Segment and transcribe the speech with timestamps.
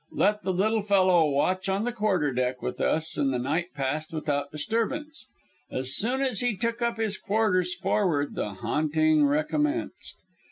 [0.13, 4.51] Let the little fellow watch on the quarterdeck with us and the night passed without
[4.51, 5.27] disturbance.
[5.69, 10.23] As soon as he took up his quarters forward the haunting recommenced.